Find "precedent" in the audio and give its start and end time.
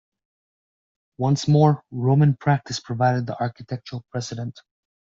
4.09-4.59